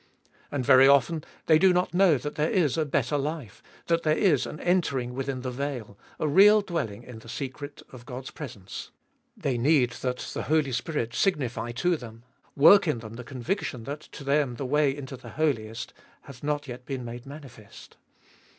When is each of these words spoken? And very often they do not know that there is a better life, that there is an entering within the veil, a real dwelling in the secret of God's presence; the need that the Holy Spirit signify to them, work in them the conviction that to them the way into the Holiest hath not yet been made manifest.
And 0.49 0.65
very 0.65 0.87
often 0.87 1.23
they 1.45 1.59
do 1.59 1.71
not 1.73 1.93
know 1.93 2.17
that 2.17 2.33
there 2.33 2.49
is 2.49 2.75
a 2.75 2.85
better 2.85 3.19
life, 3.19 3.61
that 3.85 4.01
there 4.01 4.17
is 4.17 4.47
an 4.47 4.59
entering 4.61 5.13
within 5.13 5.41
the 5.41 5.51
veil, 5.51 5.95
a 6.19 6.27
real 6.27 6.61
dwelling 6.61 7.03
in 7.03 7.19
the 7.19 7.29
secret 7.29 7.83
of 7.91 8.07
God's 8.07 8.31
presence; 8.31 8.89
the 9.37 9.59
need 9.59 9.91
that 9.91 10.17
the 10.33 10.41
Holy 10.41 10.71
Spirit 10.71 11.13
signify 11.13 11.71
to 11.73 11.97
them, 11.97 12.23
work 12.55 12.87
in 12.87 12.97
them 12.97 13.13
the 13.13 13.23
conviction 13.23 13.83
that 13.83 13.99
to 14.13 14.23
them 14.23 14.55
the 14.55 14.65
way 14.65 14.89
into 14.97 15.15
the 15.15 15.29
Holiest 15.29 15.93
hath 16.21 16.41
not 16.41 16.67
yet 16.67 16.83
been 16.83 17.05
made 17.05 17.27
manifest. 17.27 17.97